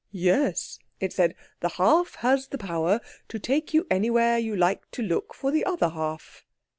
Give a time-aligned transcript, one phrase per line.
[0.11, 5.03] "Yes," it said; "the half has the power to take you anywhere you like to
[5.03, 6.43] look for the other half."